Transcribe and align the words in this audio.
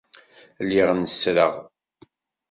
Lliɣ 0.65 0.89
nessreɣ. 0.93 1.53